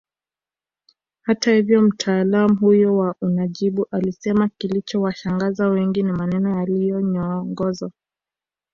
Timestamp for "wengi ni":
5.69-6.11